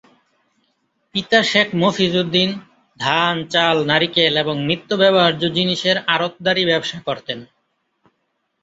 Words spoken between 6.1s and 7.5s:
আড়তদারি ব্যবসা করতেন।